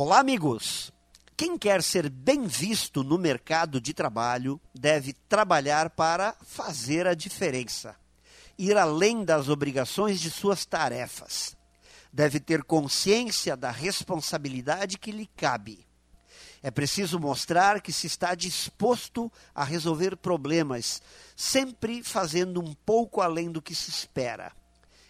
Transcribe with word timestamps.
Olá, 0.00 0.20
amigos! 0.20 0.92
Quem 1.36 1.58
quer 1.58 1.82
ser 1.82 2.08
bem 2.08 2.46
visto 2.46 3.02
no 3.02 3.18
mercado 3.18 3.80
de 3.80 3.92
trabalho 3.92 4.60
deve 4.72 5.12
trabalhar 5.28 5.90
para 5.90 6.36
fazer 6.40 7.04
a 7.04 7.14
diferença, 7.14 7.96
ir 8.56 8.76
além 8.76 9.24
das 9.24 9.48
obrigações 9.48 10.20
de 10.20 10.30
suas 10.30 10.64
tarefas. 10.64 11.56
Deve 12.12 12.38
ter 12.38 12.62
consciência 12.62 13.56
da 13.56 13.72
responsabilidade 13.72 14.98
que 14.98 15.10
lhe 15.10 15.26
cabe. 15.36 15.84
É 16.62 16.70
preciso 16.70 17.18
mostrar 17.18 17.80
que 17.80 17.92
se 17.92 18.06
está 18.06 18.36
disposto 18.36 19.32
a 19.52 19.64
resolver 19.64 20.16
problemas, 20.16 21.02
sempre 21.34 22.04
fazendo 22.04 22.60
um 22.60 22.72
pouco 22.72 23.20
além 23.20 23.50
do 23.50 23.60
que 23.60 23.74
se 23.74 23.90
espera. 23.90 24.52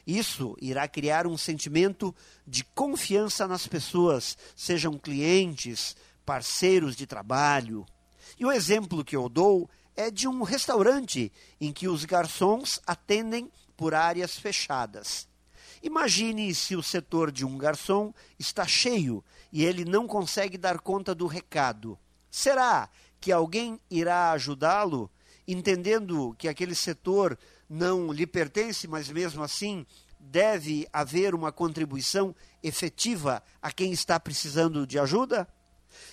Isso 0.09 0.57
irá 0.59 0.89
criar 0.89 1.27
um 1.27 1.37
sentimento 1.37 2.17
de 2.47 2.65
confiança 2.65 3.47
nas 3.47 3.67
pessoas, 3.67 4.39
sejam 4.57 4.97
clientes, 4.97 5.95
parceiros 6.25 6.97
de 6.97 7.07
trabalho. 7.07 7.85
E 8.41 8.47
o 8.47 8.51
exemplo 8.51 9.05
que 9.05 9.15
eu 9.15 9.29
dou 9.29 9.69
é 9.95 10.11
de 10.11 10.27
um 10.27 10.43
restaurante 10.45 11.31
em 11.61 11.75
que 11.75 11.87
os 11.87 12.07
garçons 12.07 12.81
atendem 12.87 13.53
por 13.77 13.95
áreas 13.95 14.39
fechadas. 14.39 15.29
Imagine 15.83 16.55
se 16.55 16.75
o 16.75 16.83
setor 16.83 17.31
de 17.31 17.45
um 17.45 17.59
garçom 17.59 18.15
está 18.39 18.67
cheio 18.67 19.23
e 19.53 19.63
ele 19.63 19.85
não 19.85 20.07
consegue 20.07 20.57
dar 20.57 20.79
conta 20.79 21.15
do 21.15 21.27
recado. 21.27 21.99
Será 22.31 22.89
que 23.21 23.31
alguém 23.31 23.79
irá 23.91 24.33
ajudá-lo, 24.33 25.11
entendendo 25.49 26.37
que 26.39 26.47
aquele 26.47 26.75
setor 26.75 27.39
não 27.69 28.13
lhe 28.13 28.27
pertence, 28.27 28.87
mas 28.87 29.09
mesmo 29.09 29.43
assim 29.43 29.87
deve 30.21 30.87
haver 30.93 31.35
uma 31.35 31.51
contribuição 31.51 32.37
efetiva 32.63 33.43
a 33.63 33.73
quem 33.73 33.91
está 33.91 34.21
precisando 34.21 34.87
de 34.87 34.99
ajuda? 34.99 35.49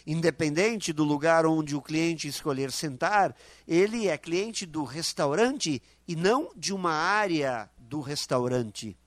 Independente 0.07 0.93
do 0.93 1.03
lugar 1.03 1.45
onde 1.45 1.75
o 1.75 1.81
cliente 1.81 2.29
escolher 2.29 2.71
sentar, 2.71 3.35
ele 3.67 4.07
é 4.07 4.17
cliente 4.17 4.65
do 4.65 4.85
restaurante 4.85 5.83
e 6.07 6.15
não 6.15 6.49
de 6.55 6.73
uma 6.73 6.93
área 6.93 7.69
do 7.77 7.99
restaurante. 7.99 8.97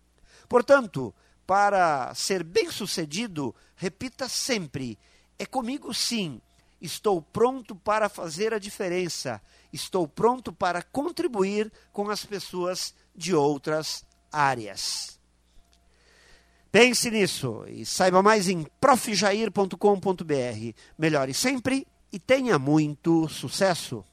Portanto, 0.47 1.15
para 1.47 2.15
ser 2.15 2.45
bem-sucedido, 2.45 3.55
repita 3.75 4.29
sempre: 4.29 4.99
é 5.39 5.47
comigo 5.47 5.95
sim. 5.95 6.43
Estou 6.81 7.21
pronto 7.21 7.75
para 7.75 8.09
fazer 8.09 8.55
a 8.55 8.59
diferença. 8.59 9.41
Estou 9.73 10.07
pronto 10.07 10.53
para 10.53 10.83
contribuir 10.83 11.73
com 11.93 12.09
as 12.09 12.25
pessoas 12.25 12.95
de 13.15 13.35
outras 13.35 14.05
áreas. 14.33 15.19
Pense 16.71 17.11
nisso 17.11 17.65
e 17.67 17.85
saiba 17.85 18.23
mais 18.23 18.49
em 18.49 18.67
profjair.com.br. 18.81 19.75
Melhore 20.99 21.35
sempre 21.35 21.87
e 22.13 22.19
tenha 22.19 22.59
muito 22.59 23.29
sucesso! 23.29 24.05